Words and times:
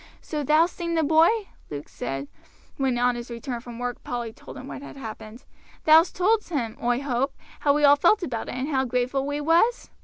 "So 0.19 0.43
thou'st 0.43 0.75
seen 0.75 0.95
the 0.95 1.03
boy?" 1.03 1.29
Luke 1.69 1.87
said, 1.87 2.27
when 2.75 2.97
on 2.97 3.13
his 3.15 3.29
return 3.29 3.61
from 3.61 3.77
work 3.77 4.03
Polly 4.03 4.33
told 4.33 4.57
him 4.57 4.67
what 4.67 4.81
had 4.81 4.97
happened. 4.97 5.43
"Thou 5.83 6.01
told's 6.01 6.49
him, 6.49 6.75
oi 6.83 7.01
hope, 7.03 7.35
how 7.59 7.75
we 7.75 7.83
all 7.83 7.95
felt 7.95 8.23
about 8.23 8.49
it, 8.49 8.55
and 8.55 8.69
how 8.69 8.83
grateful 8.83 9.27
we 9.27 9.39
was?" 9.41 9.91